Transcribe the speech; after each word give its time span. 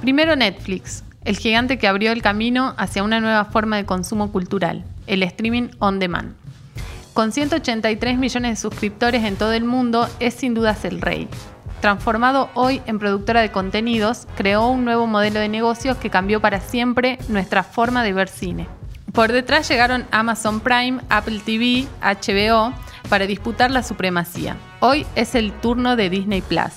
Primero 0.00 0.34
Netflix, 0.34 1.04
el 1.24 1.36
gigante 1.36 1.78
que 1.78 1.86
abrió 1.86 2.12
el 2.12 2.22
camino 2.22 2.74
hacia 2.78 3.02
una 3.02 3.20
nueva 3.20 3.44
forma 3.44 3.76
de 3.76 3.84
consumo 3.84 4.32
cultural, 4.32 4.82
el 5.06 5.22
streaming 5.22 5.68
on 5.78 5.98
demand. 5.98 6.34
Con 7.12 7.32
183 7.32 8.16
millones 8.16 8.52
de 8.52 8.56
suscriptores 8.56 9.24
en 9.24 9.36
todo 9.36 9.52
el 9.52 9.64
mundo, 9.64 10.08
es 10.18 10.32
sin 10.32 10.54
dudas 10.54 10.86
el 10.86 11.02
rey. 11.02 11.28
Transformado 11.82 12.48
hoy 12.54 12.80
en 12.86 12.98
productora 12.98 13.42
de 13.42 13.52
contenidos, 13.52 14.26
creó 14.36 14.68
un 14.68 14.86
nuevo 14.86 15.06
modelo 15.06 15.38
de 15.38 15.48
negocios 15.48 15.98
que 15.98 16.08
cambió 16.08 16.40
para 16.40 16.60
siempre 16.60 17.18
nuestra 17.28 17.62
forma 17.62 18.02
de 18.02 18.14
ver 18.14 18.28
cine. 18.28 18.68
Por 19.12 19.32
detrás 19.32 19.68
llegaron 19.68 20.06
Amazon 20.12 20.60
Prime, 20.60 21.00
Apple 21.10 21.40
TV, 21.44 21.86
HBO 22.00 22.72
para 23.10 23.26
disputar 23.26 23.70
la 23.70 23.82
supremacía. 23.82 24.56
Hoy 24.80 25.04
es 25.14 25.34
el 25.34 25.52
turno 25.52 25.96
de 25.96 26.08
Disney 26.08 26.40
Plus. 26.40 26.72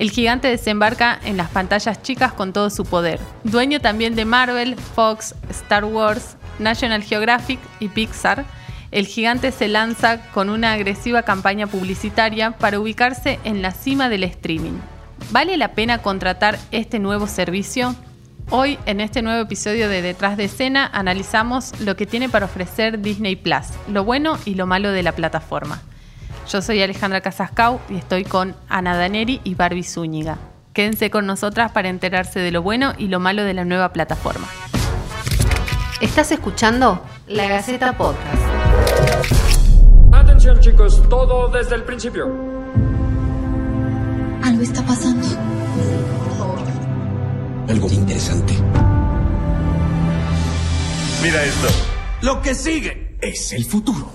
El 0.00 0.10
gigante 0.10 0.48
desembarca 0.48 1.20
en 1.26 1.36
las 1.36 1.50
pantallas 1.50 2.02
chicas 2.02 2.32
con 2.32 2.54
todo 2.54 2.70
su 2.70 2.86
poder. 2.86 3.20
Dueño 3.44 3.80
también 3.80 4.14
de 4.14 4.24
Marvel, 4.24 4.76
Fox, 4.76 5.34
Star 5.50 5.84
Wars, 5.84 6.38
National 6.58 7.02
Geographic 7.02 7.60
y 7.80 7.88
Pixar, 7.88 8.46
el 8.92 9.06
gigante 9.06 9.52
se 9.52 9.68
lanza 9.68 10.22
con 10.32 10.48
una 10.48 10.72
agresiva 10.72 11.22
campaña 11.22 11.66
publicitaria 11.66 12.52
para 12.52 12.80
ubicarse 12.80 13.40
en 13.44 13.60
la 13.60 13.72
cima 13.72 14.08
del 14.08 14.24
streaming. 14.24 14.78
¿Vale 15.32 15.58
la 15.58 15.72
pena 15.72 15.98
contratar 15.98 16.58
este 16.70 16.98
nuevo 16.98 17.26
servicio? 17.26 17.94
Hoy, 18.48 18.78
en 18.86 19.02
este 19.02 19.20
nuevo 19.20 19.42
episodio 19.42 19.90
de 19.90 20.00
Detrás 20.00 20.38
de 20.38 20.44
Escena, 20.44 20.88
analizamos 20.94 21.78
lo 21.78 21.94
que 21.94 22.06
tiene 22.06 22.30
para 22.30 22.46
ofrecer 22.46 23.02
Disney 23.02 23.36
Plus, 23.36 23.66
lo 23.86 24.02
bueno 24.04 24.38
y 24.46 24.54
lo 24.54 24.66
malo 24.66 24.92
de 24.92 25.02
la 25.02 25.12
plataforma. 25.12 25.82
Yo 26.50 26.60
soy 26.62 26.82
Alejandra 26.82 27.20
Casascau 27.20 27.78
y 27.88 27.96
estoy 27.96 28.24
con 28.24 28.56
Ana 28.68 28.96
Daneri 28.96 29.40
y 29.44 29.54
Barbie 29.54 29.84
Zúñiga. 29.84 30.36
Quédense 30.72 31.08
con 31.08 31.24
nosotras 31.24 31.70
para 31.70 31.88
enterarse 31.88 32.40
de 32.40 32.50
lo 32.50 32.60
bueno 32.60 32.92
y 32.98 33.06
lo 33.06 33.20
malo 33.20 33.44
de 33.44 33.54
la 33.54 33.64
nueva 33.64 33.92
plataforma. 33.92 34.48
Estás 36.00 36.32
escuchando 36.32 37.04
La 37.28 37.46
Gaceta 37.46 37.96
Podcast. 37.96 38.42
Atención 40.12 40.58
chicos, 40.58 41.00
todo 41.08 41.48
desde 41.50 41.76
el 41.76 41.84
principio. 41.84 42.26
Algo 44.42 44.62
está 44.62 44.82
pasando. 44.82 45.28
Algo 47.68 47.88
interesante. 47.90 48.54
Mira 51.22 51.44
esto. 51.44 51.68
Lo 52.22 52.42
que 52.42 52.56
sigue 52.56 53.16
es 53.20 53.52
el 53.52 53.64
futuro. 53.64 54.10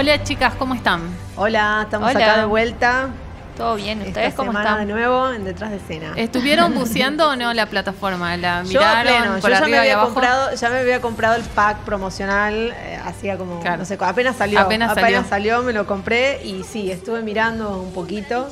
Hola 0.00 0.22
chicas, 0.24 0.54
¿cómo 0.54 0.74
están? 0.74 1.02
Hola, 1.36 1.82
estamos 1.84 2.08
Hola. 2.14 2.24
acá 2.24 2.38
de 2.38 2.46
vuelta. 2.46 3.08
¿Todo 3.54 3.74
bien? 3.74 3.98
¿Ustedes 4.00 4.28
Esta 4.28 4.36
cómo 4.46 4.58
están? 4.58 4.78
de 4.86 4.86
nuevo 4.94 5.30
en 5.30 5.44
Detrás 5.44 5.68
de 5.72 5.76
Escena. 5.76 6.14
¿Estuvieron 6.16 6.74
buceando 6.78 7.28
o 7.28 7.36
no 7.36 7.52
la 7.52 7.66
plataforma? 7.66 8.34
¿La 8.38 8.62
yo 8.62 8.80
miraron 8.80 9.02
pleno, 9.02 9.40
por 9.42 9.50
yo 9.50 9.58
ya 9.60 9.66
me, 9.68 9.78
había 9.78 9.92
abajo? 9.92 10.14
comprado, 10.14 10.54
ya 10.54 10.70
me 10.70 10.78
había 10.78 11.02
comprado 11.02 11.34
el 11.36 11.42
pack 11.42 11.80
promocional, 11.80 12.72
eh, 12.74 12.98
hacía 13.04 13.36
como, 13.36 13.60
Claro. 13.60 13.76
no 13.76 13.84
sé, 13.84 13.98
apenas 14.00 14.36
salió, 14.36 14.60
Apenas 14.60 14.94
salió. 14.94 15.22
salió, 15.28 15.62
me 15.62 15.74
lo 15.74 15.86
compré 15.86 16.40
y 16.46 16.62
sí, 16.62 16.90
estuve 16.90 17.20
mirando 17.20 17.78
un 17.82 17.92
poquito. 17.92 18.48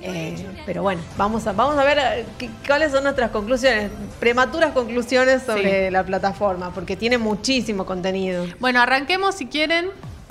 eh, 0.00 0.46
pero 0.64 0.82
bueno, 0.82 1.02
vamos 1.16 1.44
a, 1.48 1.52
vamos 1.52 1.76
a 1.76 1.82
ver 1.82 1.98
eh, 1.98 2.26
qué- 2.38 2.50
cuáles 2.68 2.92
son 2.92 3.02
nuestras 3.02 3.30
conclusiones, 3.32 3.90
prematuras 4.20 4.70
conclusiones 4.70 5.42
sobre 5.42 5.86
Sí. 5.86 5.90
la 5.90 6.04
plataforma, 6.04 6.70
porque 6.70 6.94
tiene 6.94 7.18
muchísimo 7.18 7.84
contenido. 7.84 8.46
Bueno, 8.60 8.80
arranquemos 8.80 9.34
si 9.34 9.46
quieren 9.46 9.90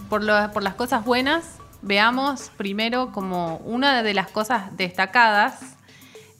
por, 0.09 0.23
lo- 0.23 0.52
por 0.52 0.63
las 0.63 0.75
cosas 0.75 1.03
buenas. 1.05 1.44
Veamos 1.81 2.52
primero 2.58 3.11
como 3.11 3.58
una 3.58 4.02
de 4.03 4.13
las 4.13 4.27
cosas 4.30 4.75
destacadas, 4.77 5.59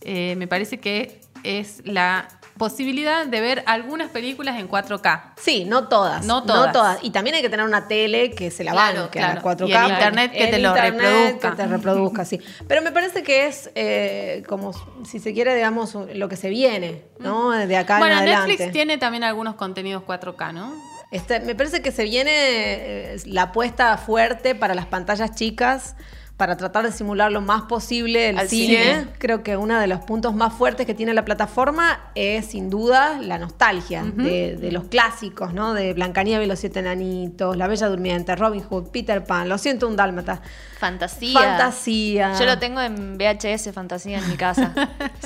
eh, 0.02 0.36
me 0.38 0.48
parece 0.48 0.80
que 0.80 1.22
es 1.44 1.82
la 1.86 2.28
posibilidad 2.58 3.28
de 3.28 3.40
ver 3.40 3.64
algunas 3.68 4.10
películas 4.10 4.60
en 4.60 4.68
4K. 4.68 5.34
Sí, 5.38 5.64
no 5.66 5.88
todas. 5.88 6.26
No 6.26 6.42
todas. 6.44 6.98
Y 7.04 7.12
también 7.12 7.36
hay 7.36 7.44
que 7.44 7.50
tener 7.50 7.64
una 7.68 7.88
tele 7.88 8.32
que 8.32 8.50
se 8.50 8.64
la 8.64 8.72
Claro, 8.72 9.02
banque 9.02 9.20
claro. 9.20 9.34
a 9.34 9.36
la 9.36 9.42
4K. 9.44 9.68
Y 9.70 9.74
el 9.74 9.92
internet 9.92 10.32
que 10.32 10.44
El 10.46 10.50
te 10.50 10.58
lo 10.60 10.74
reproduzca. 10.74 11.50
Que 11.52 11.56
te 11.56 11.68
reproduzca, 11.68 12.26
sí. 12.26 12.40
Pero 12.68 12.82
me 12.82 12.92
parece 12.92 13.22
que 13.22 13.46
es 13.46 13.70
eh, 13.76 14.42
como, 14.50 14.74
si 15.06 15.20
se 15.20 15.34
quiere, 15.34 15.54
digamos, 15.56 15.94
lo 16.16 16.28
que 16.30 16.36
se 16.36 16.50
viene, 16.50 17.04
¿no? 17.20 17.52
De 17.52 17.78
acá 17.78 18.00
bueno, 18.00 18.16
en 18.16 18.22
adelante. 18.24 18.48
Netflix 18.54 18.72
tiene 18.72 18.98
también 18.98 19.24
algunos 19.24 19.54
contenidos 19.54 20.02
4K, 20.04 20.52
¿no? 20.54 20.74
Este, 21.12 21.40
me 21.40 21.56
parece 21.56 21.82
que 21.82 21.92
se 21.92 22.04
viene 22.04 22.32
eh, 22.34 23.18
la 23.26 23.44
apuesta 23.44 23.98
fuerte 23.98 24.56
para 24.56 24.76
las 24.76 24.88
pantallas 24.88 25.34
chicas 25.36 25.96
para 26.36 26.56
tratar 26.56 26.86
de 26.86 26.92
simular 26.92 27.32
lo 27.32 27.42
más 27.42 27.64
posible 27.64 28.30
el 28.30 28.40
cine. 28.48 28.78
cine. 28.78 29.08
Creo 29.18 29.42
que 29.42 29.58
uno 29.58 29.80
de 29.80 29.88
los 29.88 30.02
puntos 30.02 30.36
más 30.36 30.54
fuertes 30.54 30.86
que 30.86 30.94
tiene 30.94 31.16
la 31.16 31.26
plataforma 31.26 32.12
es 32.14 32.46
sin 32.46 32.70
duda 32.70 33.18
la 33.20 33.40
nostalgia 33.40 34.04
de, 34.04 34.56
de 34.56 34.72
los 34.72 34.84
clásicos, 34.84 35.52
¿no? 35.56 35.74
De 35.74 35.94
Blancanieves 35.96 36.46
y 36.46 36.48
los 36.48 36.60
siete 36.60 36.80
enanitos, 36.82 37.58
La 37.58 37.66
Bella 37.68 37.88
Durmiente, 37.88 38.36
Robin 38.36 38.62
Hood, 38.62 38.90
Peter 38.92 39.24
Pan, 39.24 39.50
Lo 39.50 39.58
siento 39.58 39.88
un 39.88 39.96
dálmata. 39.96 40.40
Fantasía. 40.78 41.40
Fantasía. 41.40 42.34
Yo 42.38 42.46
lo 42.46 42.60
tengo 42.60 42.82
en 42.82 43.18
VHS 43.18 43.72
Fantasía 43.74 44.20
en 44.20 44.30
mi 44.30 44.38
casa. 44.38 44.74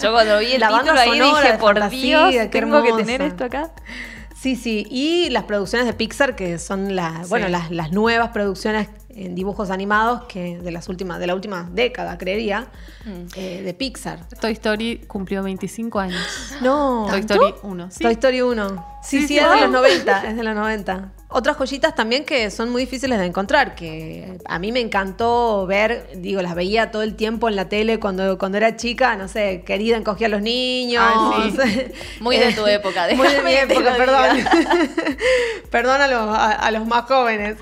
Yo 0.01 0.13
cuando 0.13 0.39
vi 0.39 0.53
el 0.53 0.61
La 0.61 0.67
título 0.69 0.85
banda 0.93 1.01
ahí 1.01 1.19
dije, 1.19 1.57
por 1.59 1.77
Fantasía, 1.77 2.27
Dios, 2.27 2.49
tengo 2.51 2.81
que 2.83 2.87
hermosa". 2.89 2.97
tener 3.05 3.21
esto 3.21 3.43
acá. 3.43 3.71
Sí, 4.41 4.55
sí. 4.55 4.87
Y 4.89 5.29
las 5.29 5.43
producciones 5.43 5.85
de 5.85 5.93
Pixar, 5.93 6.35
que 6.35 6.57
son 6.57 6.95
las, 6.95 7.29
bueno, 7.29 7.47
las, 7.47 7.69
las 7.69 7.91
nuevas 7.91 8.29
producciones 8.29 8.87
en 9.09 9.35
dibujos 9.35 9.69
animados 9.69 10.23
que 10.23 10.57
de 10.57 10.71
las 10.71 10.89
últimas, 10.89 11.19
de 11.19 11.27
la 11.27 11.35
última 11.35 11.69
década, 11.71 12.17
creería, 12.17 12.67
eh, 13.35 13.61
de 13.61 13.73
Pixar. 13.75 14.27
Toy 14.39 14.53
Story 14.53 15.01
cumplió 15.07 15.43
25 15.43 15.99
años. 15.99 16.19
No. 16.61 17.05
Toy 17.07 17.19
Story 17.19 17.53
1, 17.61 17.91
sí. 17.91 17.99
Toy 18.03 18.13
Story 18.13 18.41
1. 18.41 18.85
Sí, 19.03 19.17
Sí, 19.17 19.21
sí, 19.21 19.27
sí. 19.27 19.37
es 19.37 19.43
de 19.43 19.49
Ah. 19.49 19.61
los 19.61 19.69
90, 19.71 20.27
es 20.29 20.35
de 20.35 20.43
los 20.43 20.55
90. 20.55 21.11
Otras 21.33 21.57
joyitas 21.57 21.95
también 21.95 22.25
que 22.25 22.51
son 22.51 22.69
muy 22.71 22.81
difíciles 22.81 23.17
de 23.17 23.25
encontrar, 23.25 23.73
que 23.73 24.37
a 24.45 24.59
mí 24.59 24.71
me 24.71 24.81
encantó 24.81 25.65
ver, 25.65 26.09
digo, 26.15 26.41
las 26.41 26.55
veía 26.55 26.91
todo 26.91 27.03
el 27.03 27.15
tiempo 27.15 27.47
en 27.47 27.55
la 27.55 27.69
tele 27.69 27.99
cuando, 27.99 28.37
cuando 28.37 28.57
era 28.57 28.75
chica, 28.75 29.15
no 29.15 29.27
sé, 29.29 29.63
querida 29.65 29.95
encogía 29.95 30.27
a 30.27 30.29
los 30.29 30.41
niños. 30.41 31.03
Ay, 31.05 31.51
sí. 31.51 31.83
Muy 32.19 32.37
de 32.37 32.51
tu 32.53 32.67
época, 32.67 33.07
Muy 33.15 33.29
de 33.29 33.41
mi 33.43 33.53
época, 33.53 33.95
perdón. 33.95 34.37
perdón 35.71 36.01
a 36.01 36.07
los, 36.07 36.37
a, 36.37 36.51
a 36.51 36.71
los 36.71 36.85
más 36.85 37.05
jóvenes. 37.05 37.57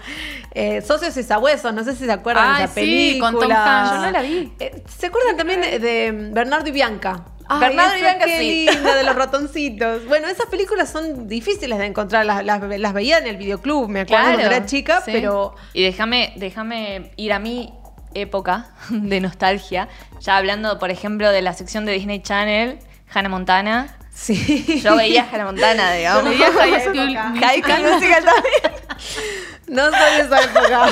Eh, 0.51 0.81
Socios 0.81 1.15
y 1.15 1.23
Sabuesos, 1.23 1.73
no 1.73 1.83
sé 1.83 1.95
si 1.95 2.05
se 2.05 2.11
acuerdan 2.11 2.57
de 2.57 2.63
esa 2.63 2.73
sí, 2.73 2.79
película. 2.81 3.31
con 3.31 3.39
Tom 3.41 3.51
Hanks. 3.51 3.91
Yo 3.91 3.97
no 4.01 4.11
la 4.11 4.21
vi. 4.21 4.51
Eh, 4.59 4.83
¿Se 4.97 5.07
acuerdan 5.07 5.37
también 5.37 5.61
de, 5.61 5.77
de 5.79 6.11
Bernardo 6.31 6.67
y 6.69 6.71
Bianca? 6.71 7.23
Ay, 7.49 7.59
Bernardo 7.59 7.97
y 7.97 8.01
Bianca, 8.01 8.25
qué 8.25 8.37
sí. 8.39 8.65
linda, 8.69 8.95
de 8.95 9.03
los 9.03 9.15
ratoncitos. 9.15 10.05
Bueno, 10.05 10.27
esas 10.27 10.45
películas 10.47 10.89
son 10.91 11.27
difíciles 11.27 11.77
de 11.79 11.85
encontrar. 11.85 12.25
Las, 12.25 12.45
las, 12.45 12.61
las 12.79 12.93
veía 12.93 13.17
en 13.17 13.27
el 13.27 13.37
videoclub, 13.37 13.89
me 13.89 14.01
acuerdo 14.01 14.23
Claro, 14.23 14.37
cuando 14.39 14.55
era 14.55 14.65
chica, 14.65 15.01
sí. 15.03 15.11
pero 15.13 15.55
Y 15.73 15.83
déjame, 15.83 16.33
déjame 16.37 17.11
ir 17.17 17.33
a 17.33 17.39
mi 17.39 17.73
época 18.13 18.67
de 18.89 19.19
nostalgia. 19.19 19.87
Ya 20.21 20.37
hablando, 20.37 20.79
por 20.79 20.91
ejemplo, 20.91 21.31
de 21.31 21.41
la 21.41 21.53
sección 21.53 21.85
de 21.85 21.93
Disney 21.93 22.21
Channel, 22.21 22.79
Hannah 23.13 23.29
Montana. 23.29 23.97
sí. 24.13 24.81
Yo 24.83 24.95
veía 24.95 25.27
Hannah 25.31 25.45
Montana, 25.45 25.91
digamos. 25.95 26.25
Veía 26.25 26.51
High 26.51 26.81
School. 26.81 27.15
High 27.15 27.61
School 27.63 27.93
Musical 27.93 28.23
también. 28.25 28.79
No 29.69 29.83
soy 29.91 30.17
de 30.17 30.21
esa 30.23 30.41
época. 30.43 30.89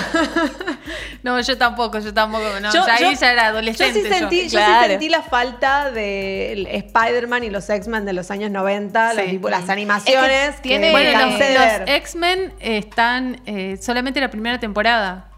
No, 1.23 1.39
yo 1.41 1.57
tampoco, 1.57 1.99
yo 1.99 2.13
tampoco. 2.13 2.43
No, 2.61 2.71
Yo- 2.71 2.85
ya 2.85 2.93
ahí 2.95 3.03
yo- 3.03 3.19
ya 3.19 3.31
era 3.33 3.43
Yo 3.43 3.49
adolescente. 3.49 4.01
sí, 4.03 4.07
sentí, 4.07 4.43
yo 4.43 4.49
sí 4.49 4.55
Claro. 4.55 4.88
sentí 4.88 5.09
la 5.09 5.21
falta 5.23 5.91
de 5.91 6.67
Spider-Man 6.71 7.43
y 7.43 7.49
los 7.49 7.69
X-Men 7.69 8.05
de 8.05 8.13
los 8.13 8.29
años 8.31 8.51
90, 8.51 9.13
Sí. 9.15 9.39
las, 9.43 9.69
animaciones. 9.69 10.49
Es 10.49 10.55
que 10.57 10.61
que 10.61 10.69
tiene- 10.69 10.85
me 10.88 10.91
Bueno, 10.91 11.11
los, 11.11 11.19
cansé 11.21 11.43
de 11.45 11.53
los 11.55 11.63
ver. 11.63 11.89
X-Men 11.89 12.53
están 12.59 13.41
eh, 13.45 13.77
solamente 13.81 14.21
la 14.21 14.29
primera 14.29 14.59
temporada. 14.59 15.29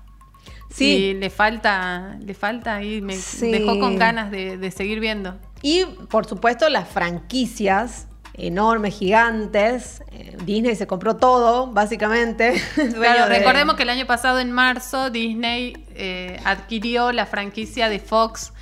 Sí. 0.70 0.86
Y 0.86 1.14
le 1.16 1.30
falta, 1.32 2.18
le 2.24 2.34
falta 2.36 2.84
y 2.84 3.02
me 3.02 3.16
Sí. 3.16 3.50
dejó 3.52 3.80
con 3.80 3.98
ganas 3.98 4.30
de, 4.32 4.58
de 4.58 4.70
seguir 4.72 5.00
viendo. 5.00 5.40
Y 5.64 5.86
por 6.10 6.28
supuesto 6.28 6.70
las 6.70 6.88
franquicias 6.90 8.08
enormes, 8.40 8.96
gigantes. 8.98 10.02
Eh, 10.12 10.38
Disney 10.46 10.76
se 10.76 10.88
compró 10.88 11.16
todo, 11.18 11.68
básicamente. 11.68 12.54
Claro, 12.94 13.28
de- 13.30 13.40
recordemos 13.40 13.76
que 13.76 13.84
el 13.84 13.90
año 13.90 14.06
pasado, 14.06 14.40
en 14.40 14.52
marzo, 14.52 15.10
Disney 15.10 15.74
eh, 15.96 16.40
adquirió 16.46 17.12
la 17.12 17.26
franquicia 17.26 17.90
de 17.90 18.00
Fox. 18.00 18.54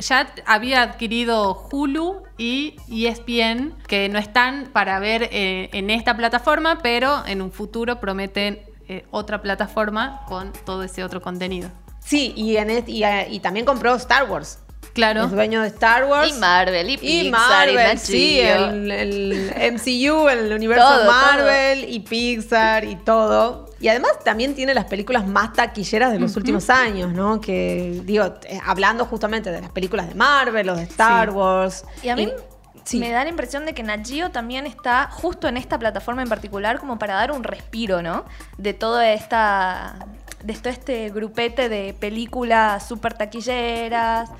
Ya 0.00 0.28
había 0.46 0.82
adquirido 0.82 1.68
Hulu 1.70 2.22
y 2.38 2.76
ESPN, 2.88 3.74
que 3.86 4.08
no 4.08 4.18
están 4.18 4.70
para 4.72 4.98
ver 4.98 5.28
eh, 5.32 5.70
en 5.72 5.90
esta 5.90 6.16
plataforma, 6.16 6.78
pero 6.82 7.24
en 7.26 7.40
un 7.42 7.52
futuro 7.52 8.00
prometen 8.00 8.60
eh, 8.88 9.04
otra 9.10 9.42
plataforma 9.42 10.22
con 10.26 10.52
todo 10.64 10.82
ese 10.82 11.02
otro 11.04 11.20
contenido. 11.22 11.70
Sí, 12.00 12.32
y, 12.36 12.56
en 12.56 12.70
et- 12.70 12.88
y, 12.88 13.02
y 13.04 13.40
también 13.40 13.64
compró 13.66 13.94
Star 13.96 14.28
Wars. 14.30 14.58
Claro. 14.96 15.24
Es 15.24 15.30
dueño 15.30 15.60
de 15.60 15.68
Star 15.68 16.06
Wars. 16.06 16.30
Y 16.34 16.40
Marvel, 16.40 16.88
y 16.88 16.94
Y 16.94 16.96
Pixar, 16.96 17.68
y 17.68 17.74
Marvel, 17.74 17.98
sí, 17.98 18.40
el, 18.40 18.90
el 18.90 19.52
MCU, 19.74 20.26
el 20.30 20.50
universo 20.54 20.88
Todo, 20.88 21.04
Marvel 21.04 21.84
y 21.86 22.00
Pixar 22.00 22.84
y 22.84 22.96
todo. 22.96 23.66
Y 23.78 23.88
además 23.88 24.12
también 24.24 24.54
tiene 24.54 24.72
las 24.72 24.86
películas 24.86 25.26
más 25.26 25.52
taquilleras 25.52 26.10
de 26.12 26.18
los 26.18 26.34
últimos 26.36 26.70
años, 26.70 27.12
¿no? 27.12 27.42
Que, 27.42 28.00
digo, 28.04 28.24
eh, 28.44 28.58
hablando 28.64 29.04
justamente 29.04 29.50
de 29.52 29.60
las 29.60 29.70
películas 29.70 30.08
de 30.08 30.14
Marvel 30.14 30.70
o 30.70 30.76
de 30.76 30.84
Star 30.84 31.28
Sí. 31.28 31.34
Wars. 31.34 31.84
Y 32.02 32.08
a 32.08 32.16
mí 32.16 32.32
sí. 32.84 32.98
me 32.98 33.10
da 33.10 33.22
la 33.22 33.28
impresión 33.28 33.66
de 33.66 33.74
que 33.74 33.82
Nat 33.82 34.06
Geo 34.06 34.30
también 34.30 34.64
está 34.64 35.10
justo 35.12 35.46
en 35.46 35.58
esta 35.58 35.78
plataforma 35.78 36.22
en 36.22 36.28
particular 36.30 36.78
como 36.78 36.98
para 36.98 37.16
dar 37.16 37.32
un 37.32 37.44
respiro, 37.44 38.00
¿no? 38.00 38.24
De 38.56 38.72
toda 38.72 39.12
esta... 39.12 40.06
De 40.42 40.54
todo 40.54 40.70
este 40.70 41.10
grupete 41.10 41.68
de 41.68 41.92
películas 41.92 42.88
súper 42.88 43.12
taquilleras 43.14 44.30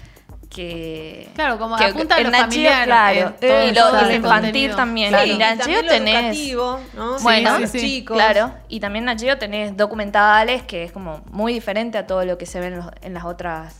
que... 0.49 1.29
Claro, 1.35 1.59
como 1.59 1.77
que 1.77 1.85
apunta 1.85 2.15
a 2.17 2.21
lo 2.21 2.31
familiar, 2.31 2.85
claro. 2.87 3.35
eh, 3.41 3.69
y 3.71 3.75
lo, 3.75 4.13
infantil 4.13 4.75
también. 4.75 5.09
Claro, 5.11 5.27
Y 5.27 5.31
y 5.31 5.33
en 5.33 5.89
tenés... 5.89 6.15
educativo, 6.15 6.81
¿no? 6.97 7.19
Bueno, 7.21 7.59
sí, 7.59 7.67
sí. 7.67 7.81
chicos. 7.81 8.17
Claro, 8.17 8.53
y 8.69 8.81
también 8.81 9.07
Geo 9.19 9.39
tenés 9.39 9.77
documentales 9.77 10.63
que 10.63 10.85
es 10.85 10.93
como 10.93 11.23
muy 11.31 11.53
diferente 11.53 11.99
a 11.99 12.07
todo 12.07 12.25
lo 12.25 12.39
que 12.39 12.47
se 12.47 12.61
ve 12.61 12.69
en, 12.69 12.77
los- 12.79 12.91
en 13.03 13.15
las 13.15 13.25
otras 13.25 13.75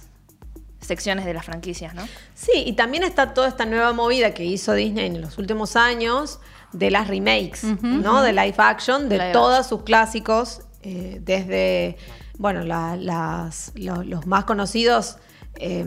secciones 0.81 1.25
de 1.25 1.35
las 1.35 1.45
franquicias, 1.45 1.95
¿no? 1.95 2.03
Sí, 2.35 2.53
y 2.65 2.75
también 2.75 3.03
está 3.03 3.35
toda 3.35 3.49
esta 3.49 3.65
nueva 3.65 3.93
movida 3.93 4.33
que 4.35 4.45
hizo 4.45 4.73
Disney 4.75 5.07
en 5.07 5.21
los 5.21 5.39
últimos 5.39 5.75
años 5.77 6.39
de 6.73 6.91
las 6.91 7.09
remakes, 7.09 7.65
¿no? 7.83 8.23
De 8.23 8.33
live 8.33 8.55
action, 8.59 9.09
de 9.09 9.19
Live 9.19 9.33
todos 9.33 9.67
sus 9.67 9.83
clásicos, 9.83 10.61
eh, 10.83 11.19
desde, 11.23 11.97
bueno, 12.39 12.63
la- 12.63 12.97
las, 12.97 13.73
lo- 13.75 14.03
los 14.05 14.27
más 14.27 14.45
conocidos, 14.45 15.17
eh, 15.59 15.85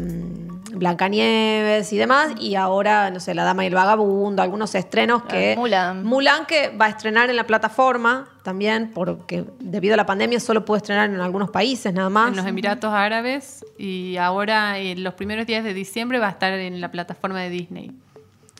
Blancanieves 0.71 1.91
y 1.93 1.97
demás, 1.97 2.33
y 2.39 2.55
ahora, 2.55 3.09
no 3.09 3.19
sé, 3.19 3.33
La 3.33 3.43
Dama 3.43 3.63
y 3.63 3.67
el 3.67 3.75
Vagabundo, 3.75 4.41
algunos 4.41 4.73
estrenos 4.75 5.23
que... 5.23 5.55
Mulan. 5.57 6.03
Mulan 6.03 6.45
que 6.45 6.69
va 6.69 6.85
a 6.85 6.89
estrenar 6.89 7.29
en 7.29 7.35
la 7.35 7.45
plataforma 7.45 8.27
también, 8.43 8.91
porque 8.93 9.45
debido 9.59 9.95
a 9.95 9.97
la 9.97 10.05
pandemia 10.05 10.39
solo 10.39 10.65
puede 10.65 10.77
estrenar 10.79 11.09
en 11.09 11.19
algunos 11.19 11.49
países 11.49 11.93
nada 11.93 12.09
más. 12.09 12.29
En 12.29 12.37
los 12.37 12.45
Emiratos 12.45 12.93
Árabes 12.93 13.65
y 13.77 14.17
ahora 14.17 14.77
en 14.77 15.03
los 15.03 15.13
primeros 15.15 15.45
días 15.45 15.63
de 15.63 15.73
diciembre 15.73 16.19
va 16.19 16.27
a 16.27 16.31
estar 16.31 16.53
en 16.53 16.81
la 16.81 16.91
plataforma 16.91 17.39
de 17.41 17.49
Disney. 17.49 17.91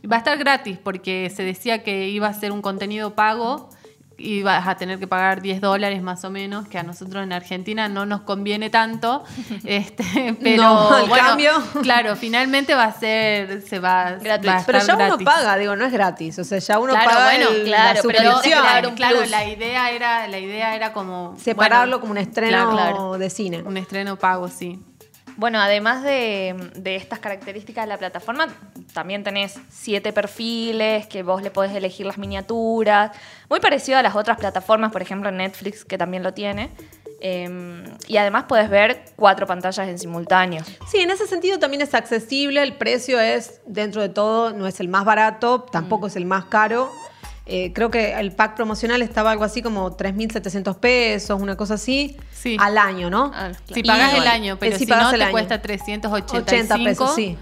Va 0.10 0.18
a 0.18 0.20
estar 0.20 0.38
gratis 0.38 0.78
porque 0.82 1.30
se 1.34 1.44
decía 1.44 1.84
que 1.84 2.10
iba 2.10 2.28
a 2.28 2.34
ser 2.34 2.52
un 2.52 2.62
contenido 2.62 3.16
pago 3.16 3.70
y 4.20 4.44
vas 4.44 4.68
a 4.68 4.76
tener 4.76 5.00
que 5.00 5.08
pagar 5.08 5.42
10 5.42 5.62
dólares 5.62 6.02
más 6.02 6.24
o 6.26 6.30
menos, 6.30 6.68
que 6.68 6.78
a 6.78 6.84
nosotros 6.84 7.24
en 7.24 7.32
Argentina 7.34 7.88
no 7.90 8.06
nos 8.06 8.22
conviene 8.22 8.70
tanto. 8.70 9.24
este, 9.66 10.36
pero 10.42 10.62
No, 10.64 11.08
bueno, 11.08 11.26
cambio. 11.28 11.52
claro, 11.82 12.16
finalmente 12.16 12.76
va 12.76 12.86
a 12.86 12.92
ser, 12.94 13.62
se 13.62 13.80
va, 13.80 14.12
Gratuito. 14.22 14.52
va 14.54 14.60
a 14.60 14.66
Pero 14.66 14.80
ya 14.80 14.96
uno 14.96 15.06
gratis. 15.08 15.26
paga, 15.26 15.58
digo, 15.58 15.76
no 15.76 15.86
es 15.86 15.92
gratis. 15.94 16.40
O 16.40 16.44
sea, 16.44 16.60
ya 16.60 16.80
uno 16.80 16.94
Claro, 16.94 17.10
paga 17.10 17.24
bueno, 17.26 17.50
el- 17.50 17.64
claro, 17.64 18.02
la 18.04 18.42
pero 18.82 18.96
claro, 18.96 19.26
la 19.26 19.46
idea 19.48 19.92
era, 19.92 20.28
la 20.28 20.40
idea 20.40 20.76
era 20.76 20.94
como 20.94 21.36
Separarlo 21.38 21.98
bueno, 21.98 22.02
como 22.02 22.12
un 22.12 22.18
estreno 22.18 22.72
claro. 22.72 23.18
de 23.18 23.30
cine. 23.30 23.62
un 23.64 23.78
estreno 23.78 24.18
pago, 24.18 24.48
sí. 24.48 24.80
Bueno, 25.40 25.62
además 25.62 26.04
de, 26.04 26.54
de 26.76 26.98
estas 26.98 27.20
características 27.20 27.86
de 27.86 27.88
la 27.88 27.98
plataforma, 27.98 28.48
también 28.94 29.24
tenés 29.24 29.58
siete 29.70 30.12
perfiles 30.12 31.08
que 31.08 31.24
vos 31.24 31.42
le 31.42 31.50
podés 31.50 31.74
elegir 31.74 32.06
las 32.06 32.18
miniaturas. 32.18 33.12
Muy 33.50 33.62
parecido 33.62 33.98
a 33.98 34.04
las 34.04 34.18
otras 34.18 34.38
plataformas, 34.38 34.92
por 34.92 35.02
ejemplo 35.02 35.32
Netflix, 35.32 35.86
que 35.86 35.98
también 35.98 36.24
lo 36.24 36.34
tiene. 36.34 36.70
Eh, 37.22 37.86
y 38.06 38.18
además 38.18 38.46
podés 38.50 38.70
ver 38.70 39.06
cuatro 39.16 39.48
pantallas 39.48 39.88
en 39.88 39.98
simultáneo. 39.98 40.62
Sí, 40.92 40.98
en 40.98 41.10
ese 41.10 41.26
sentido 41.26 41.58
también 41.58 41.82
es 41.84 41.94
accesible. 41.94 42.62
El 42.62 42.74
precio 42.74 43.18
es, 43.18 43.62
dentro 43.66 44.02
de 44.02 44.10
todo, 44.10 44.52
no 44.52 44.68
es 44.68 44.82
el 44.82 44.90
más 44.90 45.06
barato, 45.06 45.62
tampoco 45.62 46.08
es 46.08 46.18
el 46.18 46.26
más 46.26 46.46
caro. 46.46 46.92
Eh, 47.52 47.72
creo 47.74 47.90
que 47.90 48.14
el 48.14 48.32
pack 48.32 48.56
promocional 48.56 49.02
estaba 49.02 49.32
algo 49.32 49.44
así 49.44 49.64
como 49.64 49.98
3.700 49.98 50.76
pesos, 50.78 51.42
una 51.42 51.58
cosa 51.58 51.74
así, 51.74 52.16
Sí. 52.32 52.56
al 52.60 52.78
año, 52.78 53.10
¿no? 53.10 53.32
Ah, 53.34 53.52
Si 53.74 53.80
Y- 53.80 53.84
pagas 53.84 54.14
el 54.14 54.28
año, 54.28 54.58
pero 54.60 54.76
eh, 54.76 54.78
si, 54.80 54.86
pagas 54.86 55.06
no 55.06 55.12
el 55.14 55.18
te 55.18 55.24
año. 55.24 55.32
cuesta 55.32 55.60
385 55.60 56.38
80 56.38 56.78
pesos, 56.78 57.16
sí. 57.16 57.38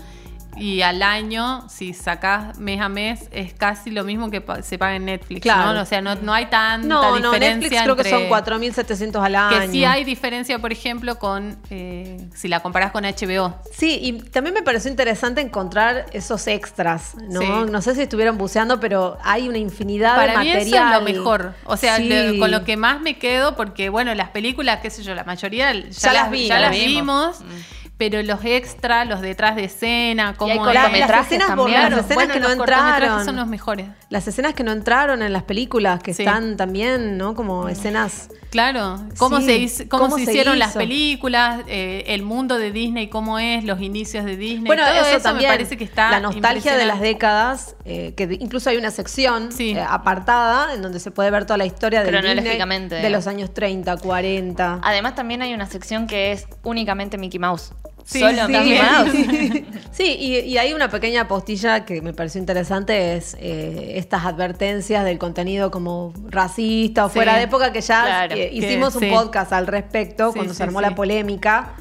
Y 0.59 0.81
al 0.81 1.01
año, 1.01 1.67
si 1.69 1.93
sacás 1.93 2.57
mes 2.57 2.81
a 2.81 2.89
mes, 2.89 3.27
es 3.31 3.53
casi 3.53 3.91
lo 3.91 4.03
mismo 4.03 4.29
que 4.31 4.41
pa- 4.41 4.61
se 4.61 4.77
paga 4.77 4.95
en 4.95 5.05
Netflix, 5.05 5.41
Claro. 5.41 5.73
¿no? 5.73 5.81
O 5.81 5.85
sea, 5.85 6.01
no, 6.01 6.15
no 6.15 6.33
hay 6.33 6.45
tanta 6.47 6.87
No, 6.87 7.19
no, 7.19 7.31
diferencia 7.31 7.57
Netflix 7.59 7.81
creo 7.83 7.95
que 7.95 8.09
son 8.09 8.29
4.700 8.29 9.23
al 9.23 9.35
año. 9.35 9.59
Que 9.61 9.67
sí 9.69 9.85
hay 9.85 10.03
diferencia, 10.03 10.59
por 10.59 10.71
ejemplo, 10.71 11.17
con 11.19 11.57
eh, 11.69 12.27
si 12.35 12.47
la 12.47 12.59
comparás 12.61 12.91
con 12.91 13.03
HBO. 13.03 13.55
Sí, 13.71 13.99
y 14.01 14.13
también 14.13 14.53
me 14.53 14.61
pareció 14.63 14.89
interesante 14.89 15.41
encontrar 15.41 16.05
esos 16.13 16.47
extras, 16.47 17.15
¿no? 17.29 17.41
Sí. 17.41 17.47
No 17.71 17.81
sé 17.81 17.95
si 17.95 18.01
estuvieron 18.01 18.37
buceando, 18.37 18.79
pero 18.79 19.17
hay 19.23 19.47
una 19.49 19.57
infinidad 19.57 20.15
Para 20.15 20.33
de 20.33 20.37
mí 20.39 20.47
material. 20.53 20.67
eso 20.67 20.77
es 20.77 20.91
lo 20.93 21.01
mejor. 21.19 21.53
O 21.65 21.77
sea, 21.77 21.97
Sí. 21.97 22.37
con 22.39 22.51
lo 22.51 22.63
que 22.63 22.77
más 22.77 23.01
me 23.01 23.17
quedo, 23.17 23.55
porque 23.55 23.89
bueno, 23.89 24.13
las 24.15 24.29
películas, 24.29 24.79
qué 24.81 24.89
sé 24.89 25.03
yo, 25.03 25.13
la 25.15 25.23
mayoría 25.23 25.73
ya, 25.73 25.89
Ya 25.89 26.13
las 26.13 26.31
vi, 26.31 26.47
ya 26.47 26.59
las 26.59 26.71
las 26.71 26.79
vimos. 26.85 27.39
vimos. 27.39 27.57
Pero 27.97 28.21
los 28.21 28.45
extras, 28.45 29.07
los 29.07 29.21
detrás 29.21 29.55
de 29.55 29.63
escena, 29.65 30.27
hay 30.27 30.51
es- 30.51 30.57
cortometrajes 30.57 30.99
las 30.99 31.25
escenas 31.25 31.49
las 31.57 31.99
escenas 31.99 32.13
bueno, 32.15 32.33
que 32.33 32.39
no 32.39 32.51
entraron. 32.51 33.25
son 33.25 33.35
los 33.37 33.47
mejores. 33.47 33.87
Las 34.09 34.27
escenas 34.27 34.53
que 34.53 34.63
no 34.63 34.71
entraron 34.71 35.21
en 35.23 35.33
las 35.33 35.43
películas, 35.43 36.01
que 36.03 36.13
Sí. 36.13 36.21
están 36.23 36.57
también, 36.57 37.17
¿no? 37.17 37.33
Como 37.33 37.67
escenas. 37.69 38.29
Claro, 38.51 39.01
cómo, 39.17 39.39
Sí, 39.39 39.45
se, 39.45 39.57
hizo- 39.57 39.83
cómo 39.89 40.03
cómo 40.03 40.17
se 40.17 40.25
se 40.25 40.31
hicieron 40.31 40.57
las 40.59 40.73
películas, 40.75 41.61
eh, 41.67 42.05
el 42.07 42.21
mundo 42.23 42.57
de 42.57 42.71
Disney, 42.71 43.07
cómo 43.09 43.39
es, 43.39 43.63
los 43.63 43.81
inicios 43.81 44.25
de 44.25 44.37
Disney. 44.37 44.65
Bueno, 44.67 44.83
todo 44.85 44.93
eso, 44.95 45.09
eso, 45.17 45.19
también. 45.23 45.49
me 45.49 45.57
parece 45.57 45.75
que 45.75 45.83
está 45.83 46.11
la 46.11 46.19
nostalgia 46.19 46.77
de 46.77 46.85
las 46.85 46.99
décadas, 47.01 47.75
eh, 47.83 48.13
que 48.15 48.37
incluso 48.39 48.69
hay 48.69 48.77
una 48.77 48.91
sección 48.91 49.51
Sí. 49.51 49.71
eh, 49.71 49.81
apartada 49.81 50.73
en 50.73 50.81
donde 50.81 50.99
se 50.99 51.11
puede 51.11 51.29
ver 51.31 51.45
toda 51.45 51.57
la 51.57 51.65
historia 51.65 52.03
del 52.03 52.11
Cronológicamente, 52.15 52.95
Disney 52.95 53.11
de 53.11 53.15
los 53.17 53.27
años 53.27 53.53
30, 53.53 53.97
40. 53.97 54.79
Además 54.83 55.15
también 55.15 55.41
hay 55.41 55.53
una 55.53 55.65
sección 55.65 56.07
que 56.07 56.31
es 56.31 56.47
únicamente 56.63 57.17
Mickey 57.17 57.39
Mouse. 57.39 57.73
Sí, 58.07 58.21
Solo 58.21 58.45
sí. 58.45 58.51
Mickey 58.53 58.79
Mouse. 58.79 59.63
Sí, 59.91 60.15
y, 60.17 60.37
y 60.39 60.57
hay 60.59 60.73
una 60.73 60.89
pequeña 60.89 61.27
postilla 61.27 61.83
que 61.83 62.01
me 62.01 62.13
pareció 62.13 62.39
interesante, 62.39 63.17
es 63.17 63.35
eh, 63.39 63.93
estas 63.95 64.25
advertencias 64.25 65.03
del 65.03 65.17
contenido 65.17 65.71
como 65.71 66.13
racista 66.29 67.05
o 67.05 67.09
Sí, 67.09 67.15
fuera 67.15 67.35
de 67.35 67.43
época, 67.43 67.73
que 67.73 67.81
ya 67.81 68.03
claro, 68.03 68.35
eh, 68.35 68.49
que 68.49 68.55
hicimos 68.55 68.95
un 68.95 69.01
sí. 69.01 69.09
podcast 69.09 69.51
al 69.51 69.65
respecto 69.67 70.27
Sí, 70.27 70.35
cuando 70.35 70.53
sí, 70.53 70.57
se 70.57 70.63
armó 70.63 70.79
sí. 70.79 70.85
la 70.85 70.95
polémica 70.95 71.73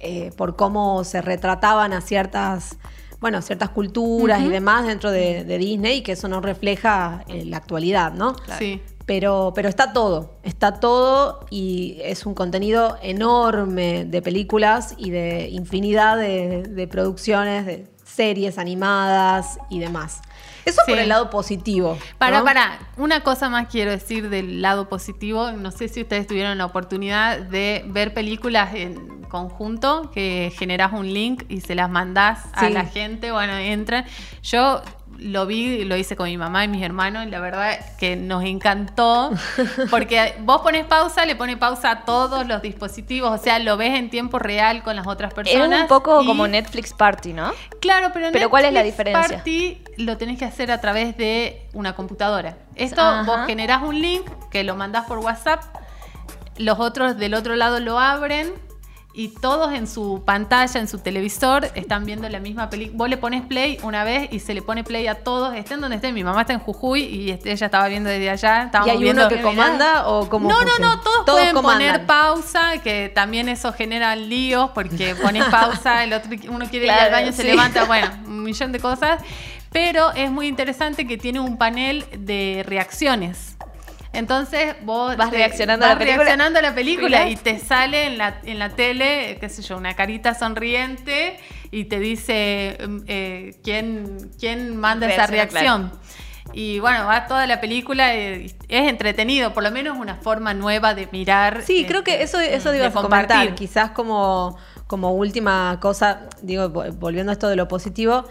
eh, 0.00 0.32
por 0.36 0.56
cómo 0.56 1.04
se 1.04 1.22
retrataban 1.22 1.92
a 1.92 2.00
ciertas... 2.00 2.76
Bueno, 3.20 3.40
ciertas 3.42 3.68
culturas 3.68 4.40
y 4.40 4.48
demás 4.48 4.86
dentro 4.86 5.10
de, 5.10 5.44
de 5.44 5.58
Disney 5.58 5.98
y 5.98 6.02
que 6.02 6.12
eso 6.12 6.26
no 6.26 6.40
refleja 6.40 7.22
eh, 7.28 7.44
la 7.44 7.58
actualidad, 7.58 8.12
¿no? 8.14 8.34
Sí. 8.58 8.80
Pero, 9.10 9.50
pero 9.56 9.68
está 9.68 9.92
todo, 9.92 10.36
está 10.44 10.78
todo 10.78 11.44
y 11.50 11.98
es 12.00 12.26
un 12.26 12.34
contenido 12.34 12.96
enorme 13.02 14.04
de 14.04 14.22
películas 14.22 14.94
y 14.98 15.10
de 15.10 15.48
infinidad 15.48 16.16
de, 16.16 16.62
de 16.62 16.86
producciones, 16.86 17.66
de 17.66 17.88
series 18.04 18.56
animadas 18.56 19.58
y 19.68 19.80
demás. 19.80 20.20
Eso 20.64 20.82
Sí. 20.86 20.92
por 20.92 21.00
el 21.00 21.08
lado 21.08 21.28
positivo. 21.28 21.98
Para, 22.18 22.38
¿no? 22.38 22.44
para, 22.44 22.78
una 22.98 23.24
cosa 23.24 23.48
más 23.48 23.66
quiero 23.66 23.90
decir 23.90 24.30
del 24.30 24.62
lado 24.62 24.88
positivo. 24.88 25.50
No 25.50 25.72
sé 25.72 25.88
si 25.88 26.02
ustedes 26.02 26.28
tuvieron 26.28 26.56
la 26.58 26.66
oportunidad 26.66 27.40
de 27.40 27.82
ver 27.88 28.14
películas 28.14 28.74
en 28.74 29.24
conjunto, 29.24 30.10
que 30.12 30.52
generás 30.56 30.92
un 30.92 31.12
link 31.12 31.44
y 31.48 31.62
se 31.62 31.74
las 31.74 31.90
mandás 31.90 32.46
a 32.52 32.68
la 32.68 32.84
gente. 32.84 33.32
Bueno, 33.32 33.54
entran. 33.54 34.04
Yo 34.42 34.82
lo 35.20 35.46
vi, 35.46 35.84
lo 35.84 35.96
hice 35.96 36.16
con 36.16 36.26
mi 36.28 36.36
mamá 36.38 36.64
y 36.64 36.68
mis 36.68 36.82
hermanos, 36.82 37.26
y 37.26 37.30
la 37.30 37.40
verdad 37.40 37.78
que 37.98 38.16
nos 38.16 38.42
encantó. 38.44 39.30
Porque 39.90 40.34
vos 40.40 40.62
pones 40.62 40.86
pausa, 40.86 41.26
le 41.26 41.36
pones 41.36 41.56
pausa 41.58 41.90
a 41.90 42.04
todos 42.04 42.46
los 42.46 42.62
dispositivos, 42.62 43.30
o 43.38 43.42
sea, 43.42 43.58
lo 43.58 43.76
ves 43.76 43.98
en 43.98 44.10
tiempo 44.10 44.38
real 44.38 44.82
con 44.82 44.96
las 44.96 45.06
otras 45.06 45.30
Es 45.30 45.34
personas. 45.34 45.82
un 45.82 45.88
poco 45.88 46.22
y- 46.22 46.26
como 46.26 46.48
Netflix 46.48 46.92
Party, 46.94 47.32
¿no? 47.32 47.52
Claro, 47.80 48.10
pero, 48.12 48.28
Pero 48.32 48.50
¿cuál 48.50 48.64
es 48.64 48.72
la 48.72 48.82
Netflix 48.82 48.96
diferencia? 48.96 49.36
Party 49.38 49.82
lo 49.98 50.16
tenés 50.16 50.38
que 50.38 50.44
hacer 50.46 50.70
a 50.72 50.80
través 50.80 51.16
de 51.16 51.66
una 51.74 51.94
computadora. 51.94 52.56
Esto 52.74 53.00
Ajá. 53.02 53.22
vos 53.24 53.46
generás 53.46 53.82
un 53.82 54.00
link 54.00 54.24
que 54.50 54.64
lo 54.64 54.74
mandás 54.76 55.04
por 55.06 55.18
WhatsApp, 55.18 55.62
los 56.56 56.78
otros 56.78 57.16
del 57.18 57.34
otro 57.34 57.56
lado 57.56 57.80
lo 57.80 57.98
abren 57.98 58.52
y 59.12 59.28
todos 59.28 59.72
en 59.72 59.88
su 59.88 60.22
pantalla, 60.24 60.78
en 60.80 60.86
su 60.86 60.98
televisor, 60.98 61.68
están 61.74 62.04
viendo 62.04 62.28
la 62.28 62.38
misma 62.38 62.70
película. 62.70 62.96
Vos 62.98 63.08
le 63.08 63.16
pones 63.16 63.42
play 63.42 63.78
una 63.82 64.04
vez 64.04 64.32
y 64.32 64.38
se 64.38 64.54
le 64.54 64.62
pone 64.62 64.84
play 64.84 65.08
a 65.08 65.16
todos, 65.24 65.54
estén 65.54 65.80
donde 65.80 65.96
estén. 65.96 66.14
Mi 66.14 66.22
mamá 66.22 66.42
está 66.42 66.52
en 66.52 66.60
Jujuy 66.60 67.02
y 67.02 67.30
este, 67.30 67.50
ella 67.50 67.66
estaba 67.66 67.88
viendo 67.88 68.08
desde 68.08 68.30
allá. 68.30 68.70
¿Y 68.86 68.90
hay 68.90 68.98
viendo- 68.98 69.26
uno 69.26 69.36
que 69.36 69.42
comanda 69.42 70.06
o 70.08 70.28
cómo 70.28 70.48
no, 70.48 70.62
no, 70.62 70.78
no, 70.78 71.00
todos, 71.00 71.24
pueden 71.26 71.54
comandan. 71.54 71.88
poner 71.88 72.06
pausa, 72.06 72.78
que 72.82 73.08
también 73.12 73.48
eso 73.48 73.72
genera 73.72 74.14
líos, 74.14 74.70
porque 74.74 75.14
pones 75.22 75.44
pausa, 75.46 76.04
el 76.04 76.12
otro, 76.12 76.30
uno 76.48 76.66
quiere 76.70 76.86
ir 76.86 76.92
al 76.92 77.10
baño, 77.10 77.32
se 77.32 77.42
sí. 77.42 77.48
levanta, 77.48 77.84
bueno, 77.84 78.08
un 78.26 78.44
millón 78.44 78.70
de 78.70 78.78
cosas. 78.78 79.20
Pero 79.72 80.12
es 80.12 80.30
muy 80.32 80.48
interesante 80.48 81.06
que 81.06 81.16
tiene 81.16 81.38
un 81.40 81.56
panel 81.56 82.04
de 82.16 82.64
reacciones. 82.66 83.56
Entonces 84.12 84.74
vos 84.82 85.16
Vas 85.16 85.30
te- 85.30 85.36
reaccionando 85.36 85.86
a 85.86 85.90
la 85.90 85.98
película. 85.98 86.24
reaccionando 86.24 86.58
a 86.58 86.62
la 86.62 86.74
película 86.74 87.18
Mirá. 87.24 87.28
y 87.30 87.36
te 87.36 87.58
sale 87.60 88.06
en 88.06 88.18
la, 88.18 88.40
en 88.44 88.58
la 88.58 88.70
tele, 88.70 89.38
qué 89.40 89.48
sé 89.48 89.62
yo, 89.62 89.76
una 89.76 89.94
carita 89.94 90.34
sonriente 90.34 91.38
y 91.70 91.84
te 91.84 92.00
dice 92.00 92.76
mm, 92.88 92.98
eh, 93.06 93.54
quién, 93.62 94.30
quién 94.38 94.76
manda 94.76 95.08
esa 95.08 95.26
reacción. 95.28 95.92
Y 96.52 96.80
bueno, 96.80 97.06
va 97.06 97.28
toda 97.28 97.46
la 97.46 97.60
película, 97.60 98.12
es 98.12 98.52
entretenido, 98.68 99.52
por 99.54 99.62
lo 99.62 99.70
menos 99.70 99.96
una 99.96 100.16
forma 100.16 100.52
nueva 100.54 100.94
de 100.94 101.08
mirar. 101.12 101.62
Sí, 101.62 101.82
eh, 101.82 101.86
creo 101.86 102.02
que 102.02 102.22
eso, 102.22 102.40
eso 102.40 102.72
digo 102.72 102.84
de 102.86 102.90
comentar. 102.90 103.28
compartir. 103.28 103.54
Quizás 103.54 103.92
como, 103.92 104.58
como 104.88 105.12
última 105.14 105.78
cosa, 105.80 106.22
digo, 106.42 106.64
vo- 106.68 106.92
volviendo 106.98 107.30
a 107.30 107.34
esto 107.34 107.46
de 107.48 107.54
lo 107.54 107.68
positivo, 107.68 108.24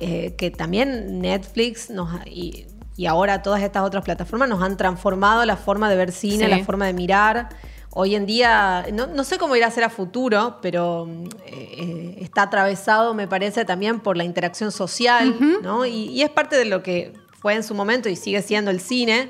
eh, 0.00 0.34
que 0.36 0.50
también 0.50 1.20
Netflix 1.22 1.88
nos 1.88 2.10
y, 2.26 2.66
y 3.02 3.06
ahora 3.06 3.42
todas 3.42 3.62
estas 3.62 3.82
otras 3.82 4.04
plataformas 4.04 4.48
nos 4.48 4.62
han 4.62 4.76
transformado 4.76 5.44
la 5.44 5.56
forma 5.56 5.90
de 5.90 5.96
ver 5.96 6.12
cine, 6.12 6.44
Sí. 6.44 6.50
la 6.50 6.64
forma 6.64 6.86
de 6.86 6.92
mirar. 6.92 7.48
Hoy 7.94 8.14
en 8.14 8.24
día, 8.26 8.86
no, 8.92 9.06
no 9.08 9.24
sé 9.24 9.38
cómo 9.38 9.56
irá 9.56 9.66
a 9.66 9.70
ser 9.70 9.84
a 9.84 9.90
futuro, 9.90 10.58
pero 10.62 11.06
mm, 11.06 11.24
eh, 11.46 12.16
está 12.20 12.42
atravesado, 12.42 13.12
me 13.12 13.26
parece, 13.26 13.64
también 13.64 13.98
por 14.00 14.16
la 14.16 14.22
interacción 14.24 14.70
social, 14.70 15.34
¿no? 15.62 15.84
Y, 15.84 16.04
y 16.10 16.22
es 16.22 16.30
parte 16.30 16.56
de 16.56 16.64
lo 16.64 16.82
que 16.82 17.12
fue 17.40 17.54
en 17.54 17.64
su 17.64 17.74
momento 17.74 18.08
y 18.08 18.14
sigue 18.16 18.40
siendo 18.40 18.70
el 18.70 18.78
cine, 18.80 19.28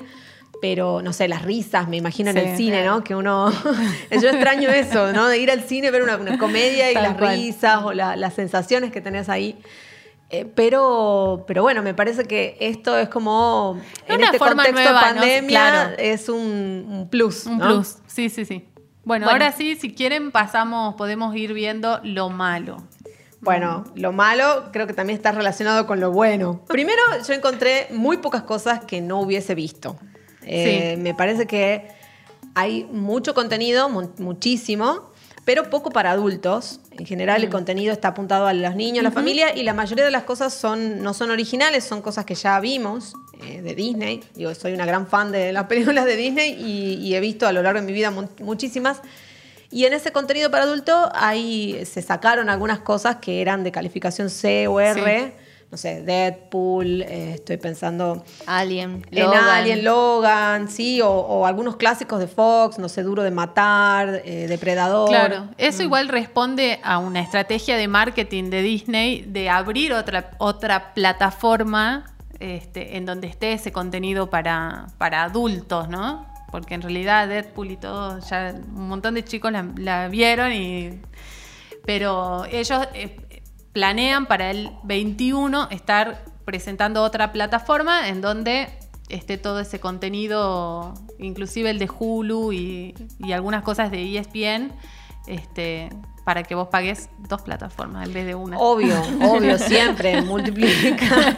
pero 0.61 1.01
no 1.01 1.11
sé, 1.11 1.27
las 1.27 1.41
risas, 1.41 1.89
me 1.89 1.97
imagino 1.97 2.29
en 2.29 2.37
el 2.37 2.55
cine, 2.55 2.85
¿no? 2.85 3.03
Que 3.03 3.15
uno. 3.15 3.51
Yo 4.11 4.29
extraño 4.29 4.69
eso, 4.69 5.11
¿no? 5.11 5.27
De 5.27 5.39
ir 5.39 5.49
al 5.51 5.63
cine, 5.63 5.89
ver 5.91 6.03
una, 6.03 6.15
una 6.17 6.37
comedia 6.37 6.89
y 6.89 6.93
Tal 6.93 7.03
las 7.03 7.17
cual. 7.17 7.35
risas 7.35 7.83
o 7.83 7.91
la- 7.91 8.15
las 8.15 8.33
sensaciones 8.35 8.91
que 8.91 9.01
tenés 9.01 9.27
ahí. 9.29 9.57
Eh, 10.35 10.45
pero, 10.55 11.43
pero 11.47 11.61
bueno, 11.61 11.83
me 11.83 11.93
parece 11.93 12.25
que 12.25 12.57
esto 12.59 12.97
es 12.97 13.07
como. 13.07 13.79
En 14.07 14.15
Una 14.15 14.25
este 14.25 14.39
forma 14.39 14.63
contexto 14.65 14.81
nueva, 14.91 14.99
pandemia 15.01 15.47
Claro. 15.47 15.95
es 15.99 16.27
un, 16.27 16.85
un 16.89 17.07
plus. 17.09 17.45
Un 17.45 17.59
¿no? 17.59 17.65
plus, 17.67 17.97
sí, 18.07 18.29
sí, 18.29 18.43
sí. 18.43 18.65
Bueno, 19.05 19.25
Bueno. 19.27 19.29
ahora 19.29 19.51
sí, 19.51 19.75
si 19.75 19.93
quieren, 19.93 20.31
pasamos, 20.31 20.95
podemos 20.95 21.35
ir 21.35 21.53
viendo 21.53 21.99
lo 22.03 22.29
malo. 22.29 22.77
Bueno, 23.41 23.83
lo 23.95 24.11
malo 24.13 24.69
creo 24.71 24.87
que 24.87 24.93
también 24.93 25.17
está 25.17 25.31
relacionado 25.33 25.85
con 25.85 25.99
lo 25.99 26.11
bueno. 26.11 26.61
Primero, 26.67 27.01
yo 27.27 27.33
encontré 27.33 27.87
muy 27.91 28.17
pocas 28.17 28.41
cosas 28.43 28.85
que 28.85 29.01
no 29.01 29.19
hubiese 29.19 29.53
visto. 29.53 29.97
Eh, 30.43 30.93
Sí. 30.95 31.01
Me 31.01 31.13
parece 31.13 31.45
que 31.45 31.89
hay 32.55 32.85
mucho 32.85 33.33
contenido, 33.35 33.87
mu- 33.89 34.09
muchísimo, 34.17 35.11
pero 35.45 35.69
poco 35.69 35.91
para 35.91 36.11
adultos. 36.11 36.79
En 36.97 37.05
general, 37.05 37.43
el 37.43 37.49
contenido 37.49 37.91
está 37.93 38.09
apuntado 38.09 38.47
a 38.47 38.53
los 38.53 38.75
niños, 38.75 38.99
a 38.99 39.03
la 39.03 39.11
familia, 39.11 39.55
y 39.55 39.63
la 39.63 39.73
mayoría 39.73 40.05
de 40.05 40.11
las 40.11 40.23
cosas 40.23 40.53
son, 40.53 41.01
no 41.01 41.13
son 41.13 41.31
originales, 41.31 41.83
son 41.83 42.01
cosas 42.01 42.25
que 42.25 42.35
ya 42.35 42.59
vimos 42.59 43.13
eh, 43.43 43.61
de 43.61 43.75
Disney. 43.75 44.21
Digo, 44.35 44.53
soy 44.55 44.73
una 44.73 44.85
gran 44.85 45.07
fan 45.07 45.31
de 45.31 45.51
las 45.53 45.63
películas 45.67 46.05
de 46.05 46.15
Disney 46.15 46.51
y, 46.59 46.93
y 47.05 47.15
he 47.15 47.19
visto 47.19 47.47
a 47.47 47.51
lo 47.51 47.61
largo 47.63 47.79
de 47.81 47.85
mi 47.87 47.93
vida 47.93 48.11
mu- 48.11 48.27
muchísimas. 48.39 49.01
Y 49.71 49.85
en 49.85 49.93
ese 49.93 50.11
contenido 50.11 50.51
para 50.51 50.65
adulto 50.65 51.09
ahí 51.15 51.83
se 51.85 52.01
sacaron 52.03 52.47
algunas 52.49 52.79
cosas 52.79 53.15
que 53.17 53.41
eran 53.41 53.63
de 53.63 53.71
calificación 53.71 54.29
C 54.29 54.67
o 54.67 54.79
R. 54.79 55.33
No 55.73 55.77
sé, 55.77 56.03
Deadpool, 56.03 57.01
eh, 57.01 57.31
estoy 57.33 57.57
pensando 57.57 58.23
Alien, 58.45 59.03
en 59.09 59.23
Logan. 59.25 59.43
Alien, 59.49 59.83
Logan, 59.83 60.69
sí, 60.69 61.01
o, 61.01 61.09
o 61.09 61.47
algunos 61.47 61.77
clásicos 61.77 62.19
de 62.19 62.27
Fox, 62.27 62.77
no 62.77 62.87
sé, 62.89 63.01
Duro 63.01 63.23
de 63.23 63.31
Matar, 63.31 64.21
eh, 64.23 64.45
Depredador. 64.47 65.09
Claro, 65.09 65.49
eso 65.57 65.79
Mm. 65.81 65.85
igual 65.85 66.07
responde 66.09 66.79
a 66.83 66.99
una 66.99 67.21
estrategia 67.21 67.75
de 67.75 67.87
marketing 67.87 68.51
de 68.51 68.61
Disney 68.61 69.21
de 69.23 69.49
abrir 69.49 69.93
otra, 69.93 70.29
otra 70.37 70.93
plataforma 70.93 72.05
este, 72.39 72.95
en 72.95 73.07
donde 73.07 73.25
esté 73.25 73.53
ese 73.53 73.71
contenido 73.71 74.29
para, 74.29 74.85
para 74.99 75.23
adultos, 75.23 75.89
¿no? 75.89 76.27
Porque 76.51 76.75
en 76.75 76.83
realidad 76.83 77.27
Deadpool 77.27 77.71
y 77.71 77.77
todo, 77.77 78.19
ya 78.19 78.53
un 78.75 78.89
montón 78.89 79.15
de 79.15 79.23
chicos 79.25 79.51
la, 79.51 79.65
la 79.77 80.07
vieron 80.07 80.53
y... 80.53 80.99
Pero 81.85 82.45
ellos 82.45 82.87
eh, 82.93 83.17
planean 83.73 84.27
para 84.27 84.51
el 84.51 84.71
21 84.83 85.67
estar 85.71 86.23
presentando 86.45 87.03
otra 87.03 87.31
plataforma 87.31 88.07
en 88.07 88.21
donde 88.21 88.69
esté 89.09 89.37
todo 89.37 89.59
ese 89.59 89.79
contenido, 89.79 90.93
inclusive 91.19 91.69
el 91.69 91.79
de 91.79 91.89
Hulu 91.89 92.53
y, 92.53 92.93
algunas 93.33 93.63
cosas 93.63 93.91
de 93.91 94.17
ESPN, 94.17 94.71
este, 95.27 95.89
para 96.23 96.43
que 96.43 96.55
vos 96.55 96.69
pagues 96.69 97.09
dos 97.27 97.41
plataformas 97.41 98.07
en 98.07 98.13
vez 98.13 98.25
de 98.25 98.35
una. 98.35 98.57
Obvio, 98.57 98.95
obvio, 99.21 99.57
siempre, 99.57 100.21
multiplica. 100.21 101.35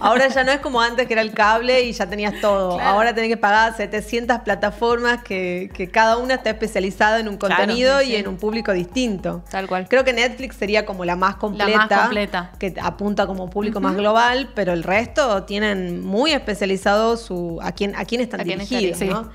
Ahora 0.00 0.28
ya 0.28 0.44
no 0.44 0.52
es 0.52 0.60
como 0.60 0.80
antes 0.80 1.06
que 1.06 1.12
era 1.14 1.22
el 1.22 1.32
cable 1.32 1.82
y 1.82 1.92
ya 1.92 2.06
tenías 2.06 2.40
todo. 2.40 2.76
Claro. 2.76 2.90
Ahora 2.90 3.14
tenés 3.14 3.30
que 3.30 3.36
pagar 3.36 3.76
700 3.76 4.40
plataformas 4.40 5.22
que, 5.22 5.70
que 5.74 5.88
cada 5.90 6.16
una 6.18 6.34
está 6.34 6.50
especializada 6.50 7.20
en 7.20 7.28
un 7.28 7.36
Claro, 7.36 7.56
contenido 7.56 8.00
sí, 8.00 8.06
y 8.06 8.10
sí. 8.10 8.16
en 8.16 8.28
un 8.28 8.36
público 8.36 8.72
distinto. 8.72 9.42
Tal 9.50 9.66
cual. 9.66 9.88
Creo 9.88 10.04
que 10.04 10.12
Netflix 10.12 10.56
sería 10.56 10.84
como 10.86 11.04
la 11.04 11.16
más 11.16 11.36
completa. 11.36 12.02
completa. 12.02 12.52
Que 12.58 12.74
apunta 12.80 13.26
como 13.26 13.50
público 13.50 13.80
más 13.80 13.96
global, 13.96 14.50
pero 14.54 14.72
el 14.72 14.82
resto 14.82 15.44
tienen 15.44 16.04
muy 16.04 16.32
especializado 16.32 17.16
su, 17.16 17.58
a, 17.62 17.72
quién, 17.72 17.94
a 17.96 18.04
quién 18.04 18.20
están 18.20 18.40
A 18.40 18.44
quién 18.44 18.60
está 18.60 18.76
dirigidos, 18.78 19.00
dirigido. 19.00 19.32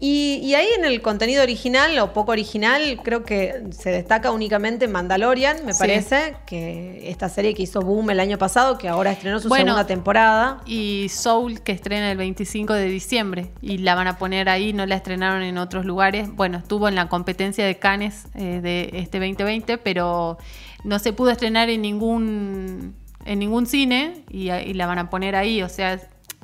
Y, 0.00 0.38
y 0.44 0.54
ahí 0.54 0.68
en 0.78 0.84
el 0.84 1.02
contenido 1.02 1.42
original 1.42 1.98
o 1.98 2.12
poco 2.12 2.30
original, 2.30 3.00
creo 3.02 3.24
que 3.24 3.64
se 3.70 3.90
destaca 3.90 4.30
únicamente 4.30 4.86
Mandalorian, 4.86 5.66
me 5.66 5.72
Sí. 5.72 5.78
parece, 5.80 6.36
que 6.46 7.10
esta 7.10 7.28
serie 7.28 7.52
que 7.52 7.64
hizo 7.64 7.80
boom 7.80 8.10
el 8.10 8.20
año 8.20 8.38
pasado, 8.38 8.78
que 8.78 8.88
ahora 8.88 9.10
estrenó 9.10 9.40
su 9.40 9.48
Bueno. 9.48 9.64
segunda 9.72 9.86
temporada. 9.88 10.60
Y 10.66 11.08
Soul, 11.08 11.62
que 11.62 11.72
estrena 11.72 12.12
el 12.12 12.16
25 12.16 12.74
de 12.74 12.84
diciembre. 12.84 13.50
Y 13.60 13.78
la 13.78 13.96
van 13.96 14.06
a 14.06 14.18
poner 14.18 14.48
ahí, 14.48 14.72
no 14.72 14.86
la 14.86 14.94
estrenaron 14.94 15.42
en 15.42 15.58
otros 15.58 15.84
lugares. 15.84 16.30
Bueno, 16.32 16.58
estuvo 16.58 16.86
en 16.86 16.94
la 16.94 17.08
competencia 17.08 17.66
de 17.66 17.76
Cannes 17.78 18.26
eh, 18.36 18.60
de 18.62 18.90
este 18.92 19.18
2020, 19.18 19.78
pero 19.78 20.38
no 20.84 21.00
se 21.00 21.12
pudo 21.12 21.30
estrenar 21.30 21.70
en 21.70 21.82
ningún, 21.82 22.94
en 23.24 23.38
ningún 23.40 23.66
cine 23.66 24.22
y, 24.30 24.50
y 24.52 24.74
la 24.74 24.86
van 24.86 25.00
a 25.00 25.10
poner 25.10 25.34
ahí. 25.34 25.60
O 25.62 25.68
sea, 25.68 25.98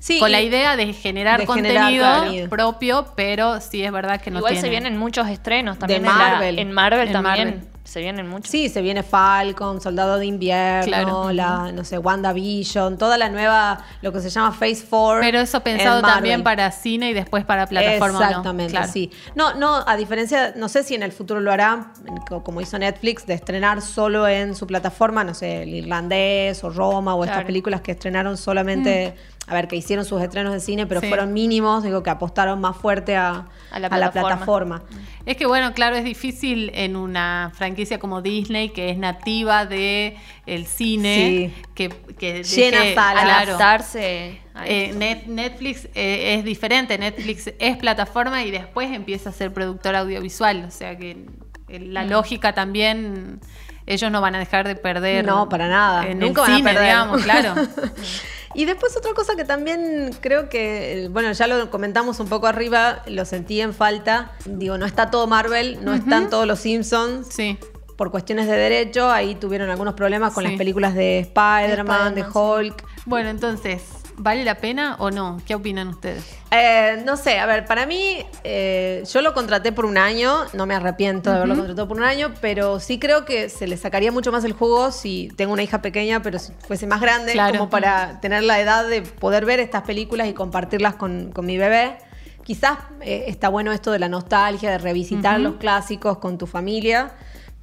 Sí, 0.05 0.19
con 0.21 0.31
la 0.31 0.43
idea 0.43 0.77
de 0.77 0.93
generar 0.93 1.41
de 1.41 1.47
contenido 1.47 2.07
propio, 2.51 3.07
pero 3.17 3.59
sí 3.63 3.83
es 3.83 3.91
verdad 3.91 4.21
que 4.21 4.31
no 4.31 4.39
Igual 4.41 4.53
tiene. 4.53 4.61
se 4.67 4.69
vienen 4.71 4.99
muchos 4.99 5.29
estrenos 5.29 5.79
también. 5.79 6.03
De 6.03 6.09
en 6.11 6.15
la- 6.19 6.25
Marvel. 6.29 6.59
En 6.59 6.73
Marvel 6.73 7.07
En 7.09 7.13
también 7.15 7.49
Marvel. 7.49 7.69
se 7.85 8.01
vienen 8.01 8.29
muchos. 8.29 8.51
Sí, 8.51 8.69
se 8.69 8.83
viene 8.83 9.03
Falcon, 9.03 9.81
Soldado 9.81 10.19
de 10.19 10.27
Invierno, 10.27 10.85
Claro. 10.87 11.33
la, 11.33 11.73
no 11.73 11.85
sé, 11.85 11.97
WandaVision, 11.97 12.99
toda 12.99 13.17
la 13.17 13.31
nueva, 13.31 13.83
lo 14.03 14.13
que 14.13 14.21
se 14.21 14.29
llama 14.29 14.53
Phase 14.53 14.85
4. 14.89 15.21
Pero 15.23 15.41
eso 15.41 15.61
pensado 15.61 16.03
también 16.03 16.43
para 16.43 16.71
cine 16.71 17.09
y 17.09 17.15
después 17.15 17.47
para 17.47 17.67
plataforma. 17.67 18.27
Exactamente, 18.27 18.73
Claro. 18.73 18.93
sí. 18.93 19.11
No, 19.35 19.55
no, 19.55 19.85
a 19.87 19.97
diferencia, 19.97 20.53
no 20.55 20.69
sé 20.69 20.83
si 20.83 20.95
en 20.95 21.03
el 21.03 21.13
futuro 21.13 21.41
lo 21.41 21.51
hará, 21.51 21.93
co- 22.29 22.43
como 22.45 22.61
hizo 22.61 22.79
Netflix, 22.79 23.25
de 23.27 23.33
estrenar 23.33 23.81
solo 23.81 24.29
en 24.29 24.55
su 24.55 24.67
plataforma, 24.67 25.25
no 25.25 25.33
sé, 25.33 25.63
el 25.63 25.71
irlandés 25.75 26.63
o 26.63 26.69
Roma 26.69 27.15
o 27.15 27.25
estas 27.25 27.45
películas 27.45 27.81
que 27.81 27.93
estrenaron 27.93 28.37
solamente, 28.37 29.15
a 29.47 29.53
ver, 29.55 29.69
que 29.69 29.77
hicieron 29.77 30.05
sus 30.07 30.23
estrenos 30.23 30.53
de 30.55 30.61
cine, 30.61 30.87
pero 30.87 31.01
Sí. 31.03 31.09
fueron 31.09 31.33
mínimos, 31.35 31.83
digo, 31.85 32.03
que 32.03 32.09
apostaron 32.11 32.61
más 32.61 32.77
fuerte 32.77 33.15
a, 33.17 33.47
A 33.71 33.79
la 33.79 33.89
a 33.89 33.99
la 33.99 34.11
plataforma. 34.11 34.83
Es 35.27 35.37
que 35.37 35.45
bueno, 35.47 35.75
claro, 35.75 35.97
es 35.97 36.05
difícil 36.05 36.71
en 36.75 36.97
una 36.97 37.53
franquicia 37.55 37.99
como 37.99 38.23
Disney, 38.23 38.71
que 38.71 38.89
es 38.91 38.97
nativa 38.97 39.67
de 39.67 40.17
el 40.47 40.67
cine, 40.67 41.53
Sí. 41.55 41.63
que, 41.75 41.89
que 42.19 42.43
Llena 42.43 42.79
deje- 42.85 42.93
claro. 42.95 43.21
Adaptarse 43.55 44.41
a 44.55 44.67
Eh. 44.67 44.93
Net- 44.95 45.27
Netflix 45.27 45.89
eh, 45.95 46.37
es 46.39 46.45
diferente, 46.45 46.97
Netflix 46.97 47.53
es 47.59 47.77
plataforma 47.77 48.43
y 48.45 48.51
después 48.51 48.91
empieza 48.93 49.29
a 49.31 49.33
ser 49.33 49.53
productor 49.53 49.95
audiovisual, 49.97 50.65
o 50.67 50.71
sea 50.71 50.97
que 50.97 51.27
eh, 51.69 51.81
Mm. 51.81 51.93
la 51.93 52.05
lógica 52.05 52.53
también, 52.55 53.41
ellos 53.87 54.11
no 54.11 54.21
van 54.21 54.35
a 54.35 54.39
dejar 54.39 54.67
de 54.67 54.77
perder. 54.77 55.25
No, 55.25 55.49
para 55.49 55.69
nada. 55.69 56.07
En 56.07 56.19
Nunca 56.19 56.43
el 56.43 56.47
van 56.47 56.53
a 56.53 56.57
cine, 56.57 56.69
perder. 56.71 56.83
digamos, 56.85 57.23
claro. 57.23 57.55
Y 58.57 58.67
después 58.67 58.97
otra 58.97 59.13
cosa 59.15 59.35
que 59.35 59.45
también 59.45 60.15
creo 60.21 60.49
que, 60.49 61.09
bueno, 61.11 61.33
ya 61.33 61.49
lo 61.49 61.73
comentamos 61.73 62.21
un 62.21 62.29
poco 62.29 62.47
arriba, 62.47 63.03
lo 63.09 63.25
sentí 63.25 63.61
en 63.61 63.75
falta. 63.75 64.31
Digo, 64.45 64.79
no 64.79 64.87
está 64.87 65.11
todo 65.11 65.27
Marvel, 65.27 65.85
no 65.85 65.93
están 65.93 66.31
todos 66.31 66.47
los 66.47 66.61
Simpsons. 66.61 67.27
Sí. 67.31 67.59
Por 67.97 68.13
cuestiones 68.13 68.47
de 68.47 68.57
derecho, 68.57 69.11
ahí 69.11 69.35
tuvieron 69.35 69.71
algunos 69.71 69.95
problemas 69.95 70.33
con 70.35 70.45
Sí. 70.45 70.51
las 70.51 70.57
películas 70.59 70.95
de 70.95 71.19
Spider-Man, 71.19 72.15
de. 72.15 72.25
Hulk. 72.33 72.85
Bueno, 73.07 73.29
entonces, 73.29 73.83
¿vale 74.17 74.45
la 74.45 74.57
pena 74.57 74.97
o 74.99 75.11
no? 75.11 75.41
¿Qué 75.47 75.55
opinan 75.55 75.89
ustedes? 75.89 76.25
Eh, 76.51 77.03
no 77.05 77.17
sé, 77.17 77.39
a 77.39 77.47
ver, 77.47 77.65
para 77.67 77.85
mí, 77.87 78.25
eh, 78.45 79.03
yo 79.13 79.23
lo 79.23 79.35
contraté 79.35 79.73
por 79.73 79.85
un 79.87 79.99
año, 79.99 80.45
no 80.53 80.67
me 80.67 80.75
arrepiento 80.75 81.31
de 81.31 81.37
haberlo 81.37 81.57
contratado 81.57 81.89
por 81.89 81.97
un 81.97 82.05
año, 82.05 82.33
pero 82.41 82.79
sí 82.81 82.99
creo 82.99 83.25
que 83.25 83.49
se 83.49 83.67
le 83.67 83.77
sacaría 83.77 84.13
mucho 84.13 84.31
más 84.31 84.45
el 84.45 84.53
jugo 84.53 84.93
si 84.93 85.33
tengo 85.37 85.53
una 85.53 85.63
hija 85.63 85.83
pequeña, 85.83 86.23
pero 86.23 86.39
si 86.39 86.53
fuese 86.67 86.87
más 86.87 87.01
grande, 87.01 87.33
Claro. 87.33 87.59
como 87.59 87.71
para 87.71 88.21
tener 88.21 88.43
la 88.45 88.61
edad 88.61 88.87
de 88.89 89.03
poder 89.03 89.45
ver 89.45 89.61
estas 89.61 89.83
películas 89.83 90.29
y 90.29 90.33
compartirlas 90.33 90.95
con, 90.95 91.33
con 91.33 91.45
mi 91.47 91.57
bebé. 91.59 91.97
Quizás 92.45 92.77
eh, 93.01 93.25
está 93.29 93.49
bueno 93.49 93.73
esto 93.73 93.91
de 93.91 93.99
la 93.99 94.09
nostalgia, 94.09 94.71
de 94.71 94.79
revisitar 94.79 95.41
los 95.41 95.55
clásicos 95.55 96.19
con 96.19 96.37
tu 96.39 96.47
familia, 96.47 97.13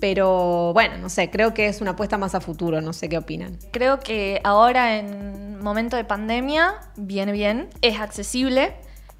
pero 0.01 0.74
bueno, 0.74 0.98
no 0.98 1.08
sé, 1.10 1.29
creo 1.29 1.53
que 1.53 1.67
es 1.67 1.79
una 1.79 1.91
apuesta 1.91 2.17
más 2.17 2.36
a 2.36 2.41
futuro, 2.41 2.81
no 2.81 2.91
sé 2.91 3.08
qué 3.08 3.17
opinan. 3.20 3.58
Creo 3.72 4.00
que 4.00 4.41
ahora 4.43 4.98
en 4.98 5.60
momento 5.63 5.96
de 5.96 6.03
pandemia 6.03 6.74
viene 6.98 7.31
bien, 7.31 7.70
es 7.81 8.00
accesible, 8.00 8.74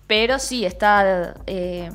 pero 0.08 0.40
sí 0.40 0.66
está 0.66 1.36
eh, 1.46 1.92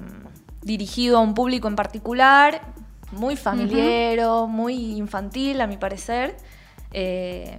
dirigido 0.63 1.19
a 1.19 1.21
un 1.21 1.35
público 1.35 1.67
en 1.67 1.75
particular, 1.77 2.63
muy 3.11 3.35
familiero, 3.37 4.47
muy 4.47 4.97
infantil 4.97 5.61
a 5.61 5.67
mi 5.67 5.77
parecer. 5.77 6.37
Eh, 6.93 7.57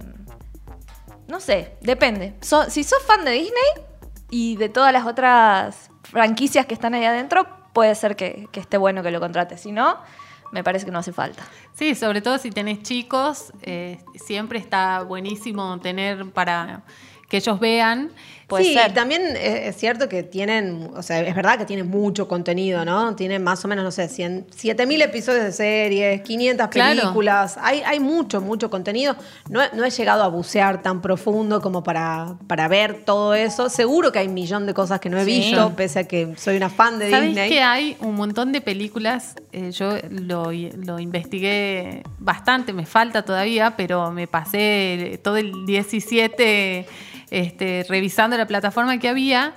no 1.26 1.40
sé, 1.40 1.76
depende. 1.82 2.34
So- 2.40 2.70
si 2.70 2.84
sos 2.84 3.02
fan 3.02 3.24
de 3.26 3.32
Disney 3.32 3.84
y 4.30 4.56
de 4.56 4.70
todas 4.70 4.94
las 4.94 5.06
otras 5.06 5.90
franquicias 6.04 6.64
que 6.64 6.72
están 6.72 6.94
ahí 6.94 7.04
adentro, 7.04 7.46
puede 7.74 7.94
ser 7.94 8.16
que, 8.16 8.48
que 8.50 8.60
esté 8.60 8.78
bueno 8.78 9.02
que 9.02 9.10
lo 9.10 9.20
contrates. 9.20 9.60
Si 9.60 9.72
no, 9.72 9.98
me 10.52 10.64
parece 10.64 10.84
que 10.84 10.90
no 10.90 10.98
hace 10.98 11.12
falta. 11.12 11.42
Sí, 11.74 11.94
sobre 11.94 12.20
todo 12.20 12.38
si 12.38 12.50
tenés 12.50 12.82
chicos, 12.82 13.52
eh, 13.62 13.98
siempre 14.14 14.58
está 14.58 15.02
buenísimo 15.02 15.78
tener 15.80 16.30
para 16.32 16.82
que 17.28 17.38
ellos 17.38 17.60
vean. 17.60 18.10
Puede 18.48 18.64
sí, 18.64 18.72
ser. 18.74 18.94
también 18.94 19.22
es, 19.36 19.76
cierto 19.76 20.08
que 20.08 20.22
tienen, 20.22 20.88
o 20.96 21.02
sea, 21.02 21.20
es 21.20 21.34
verdad 21.34 21.58
que 21.58 21.66
tienen 21.66 21.86
mucho 21.88 22.26
contenido, 22.26 22.82
¿no? 22.84 23.14
Tienen 23.14 23.44
más 23.44 23.62
o 23.64 23.68
menos, 23.68 23.84
no 23.84 23.90
sé, 23.90 24.08
100, 24.08 24.46
7000 24.56 25.02
episodios 25.02 25.44
de 25.44 25.52
series, 25.52 26.22
500 26.22 26.68
Claro. 26.68 26.98
películas. 27.00 27.58
Hay, 27.60 27.82
hay 27.84 28.00
mucho, 28.00 28.40
mucho 28.40 28.70
contenido. 28.70 29.14
No, 29.50 29.62
he- 29.62 29.68
no 29.74 29.84
he 29.84 29.90
llegado 29.90 30.22
a 30.22 30.28
bucear 30.28 30.80
tan 30.80 31.02
profundo 31.02 31.60
como 31.60 31.82
para, 31.82 32.36
para 32.46 32.68
ver 32.68 33.04
todo 33.04 33.34
eso. 33.34 33.68
Seguro 33.68 34.12
que 34.12 34.20
hay 34.20 34.28
un 34.28 34.34
millón 34.34 34.64
de 34.66 34.72
cosas 34.72 34.98
que 34.98 35.10
no 35.10 35.18
he 35.18 35.24
Sí. 35.26 35.30
visto, 35.40 35.76
pese 35.76 35.98
a 36.00 36.04
que 36.04 36.32
soy 36.38 36.56
una 36.56 36.70
fan 36.70 36.98
de 36.98 37.10
¿Sabes 37.10 37.26
Disney. 37.28 37.50
que 37.50 37.60
hay 37.60 37.96
un 38.00 38.14
montón 38.14 38.50
de 38.52 38.62
películas? 38.62 39.34
eh, 39.52 39.72
yo 39.72 39.92
lo, 40.10 40.52
lo 40.52 40.98
investigué 40.98 42.02
bastante, 42.18 42.72
me 42.72 42.86
falta 42.86 43.22
todavía, 43.24 43.74
pero 43.76 44.10
me 44.10 44.26
pasé 44.26 45.20
todo 45.22 45.36
el 45.36 45.52
17 45.66 46.86
este, 47.30 47.84
revisando 47.88 48.36
la 48.36 48.46
plataforma 48.46 48.98
que 48.98 49.08
había. 49.08 49.54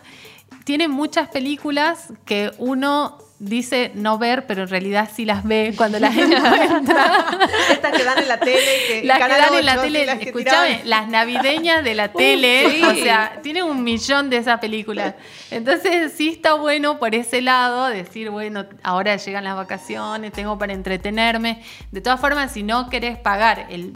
Tiene 0.64 0.88
muchas 0.88 1.30
películas 1.30 2.14
que 2.26 2.52
uno 2.58 3.18
dice 3.42 3.92
no 3.96 4.20
ver, 4.20 4.46
pero 4.46 4.62
en 4.62 4.68
realidad 4.68 5.10
sí 5.12 5.26
las 5.26 5.44
ve 5.44 5.74
cuando 5.76 6.00
las 6.00 6.16
encuentra. 6.18 7.26
Estas 7.72 7.92
que 7.98 8.04
dan 8.04 8.20
en 8.20 8.28
la 8.28 8.40
tele, 8.40 8.72
que 8.88 9.04
Las 9.04 9.18
que 9.18 9.28
dan 9.28 9.54
en 9.56 9.66
la 9.66 9.74
8, 9.74 9.82
tele, 9.82 10.06
las 10.06 10.22
escuchame, 10.22 10.82
las 10.86 11.08
navideñas 11.08 11.84
de 11.84 11.96
la 11.96 12.12
tele, 12.14 12.70
sí. 12.70 12.84
o 12.84 12.94
sea, 12.96 13.40
tiene 13.42 13.64
un 13.64 13.84
millón 13.84 14.30
de 14.30 14.38
esas 14.38 14.60
películas. 14.60 15.16
Entonces 15.50 16.14
sí 16.16 16.30
está 16.30 16.54
bueno 16.54 17.00
por 17.00 17.16
ese 17.16 17.42
lado, 17.42 17.88
decir, 17.88 18.30
bueno, 18.30 18.66
ahora 18.84 19.16
llegan 19.16 19.44
las 19.44 19.56
vacaciones, 19.56 20.32
tengo 20.32 20.60
para 20.60 20.74
entretenerme. 20.74 21.64
De 21.92 22.00
todas 22.00 22.20
formas, 22.22 22.52
si 22.52 22.62
no 22.62 22.90
querés 22.92 23.18
pagar 23.18 23.66
el, 23.72 23.94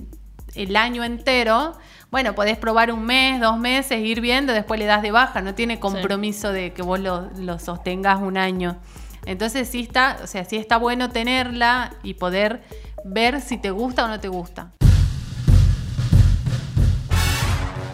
el 0.56 0.76
año 0.76 1.04
entero, 1.04 1.74
bueno, 2.12 2.34
podés 2.36 2.58
probar 2.58 2.92
un 2.92 3.06
mes, 3.06 3.42
dos 3.42 3.58
meses, 3.58 4.00
ir 4.00 4.22
viendo, 4.22 4.54
después 4.54 4.80
le 4.80 4.86
das 4.86 5.02
de 5.02 5.12
baja, 5.12 5.42
no 5.42 5.54
tiene 5.54 5.80
compromiso 5.80 6.52
de 6.52 6.74
que 6.74 6.82
vos 6.82 7.00
lo, 7.00 7.30
lo 7.38 7.60
sostengas 7.60 8.22
un 8.22 8.38
año. 8.38 8.78
Entonces 9.26 9.68
sí 9.68 9.82
está, 9.82 10.18
o 10.24 10.28
sea, 10.28 10.46
sí 10.46 10.56
está 10.56 10.78
bueno 10.78 11.10
tenerla 11.10 11.94
y 12.04 12.14
poder 12.14 12.64
ver 13.04 13.42
si 13.42 13.58
te 13.58 13.72
gusta 13.72 14.06
o 14.06 14.08
no 14.08 14.20
te 14.20 14.28
gusta. 14.28 14.72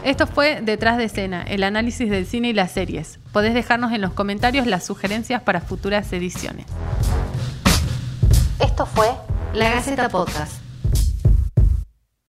Esto 0.04 0.26
fue 0.26 0.62
Detrás 0.62 0.98
de 0.98 1.06
escena, 1.06 1.44
el 1.44 1.64
análisis 1.64 2.10
del 2.10 2.26
cine 2.26 2.50
y 2.50 2.54
las 2.54 2.72
series. 2.72 3.20
Podés 3.32 3.54
dejarnos 3.54 3.92
en 3.92 4.02
los 4.02 4.14
comentarios 4.14 4.66
las 4.66 4.84
sugerencias 4.84 5.44
para 5.44 5.62
futuras 5.62 6.12
ediciones. 6.12 6.66
Esto 8.60 8.86
fue 8.86 9.08
La 9.54 9.70
Gaceta 9.70 10.10
Podcast. 10.10 10.71